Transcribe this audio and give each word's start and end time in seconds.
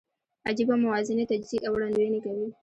عجېبه 0.47 0.75
موازنې، 0.83 1.23
تجزیې 1.31 1.59
او 1.65 1.71
وړاندوینې 1.75 2.19
کوي. 2.25 2.47